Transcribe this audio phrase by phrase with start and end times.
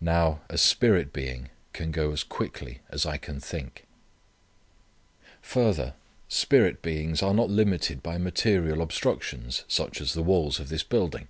[0.00, 3.84] Now a spirit being can go as quickly as I can think.
[5.40, 5.94] Further,
[6.26, 11.28] spirit beings are not limited by material obstructions such as the walls of this building.